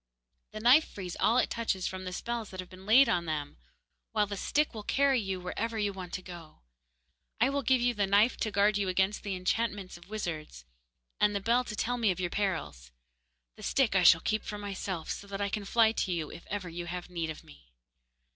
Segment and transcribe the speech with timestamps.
[0.49, 3.57] The knife frees all it touches from the spells that have been laid on them;
[4.13, 6.61] while the stick will carry you wherever you want to go.
[7.39, 10.65] I will give you the knife to guard you against the enchantments of wizards,
[11.19, 12.91] and the bell to tell me of your perils.
[13.57, 16.47] The stick I shall keep for myself, so that I can fly to you if
[16.47, 17.71] ever you have need of me.